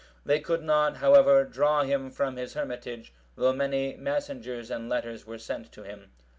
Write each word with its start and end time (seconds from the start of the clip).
They 0.25 0.39
could 0.39 0.63
not, 0.63 0.97
however, 0.97 1.43
draw 1.43 1.83
him 1.83 2.09
from 2.09 2.35
his 2.35 2.55
hermitage, 2.55 3.13
though 3.35 3.53
many 3.53 3.93
messengers 3.97 4.71
and 4.71 4.89
letters 4.89 5.27
were 5.27 5.37
sent 5.37 5.71
to 5.73 5.83
him. 5.83 6.09